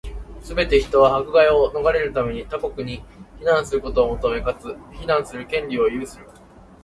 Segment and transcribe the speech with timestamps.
[0.41, 3.03] すべて人は、迫害を免れるため、他国に
[3.39, 6.27] 避難することを求め、かつ、避難する権利を有する。